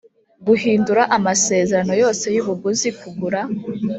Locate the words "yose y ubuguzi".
2.01-2.89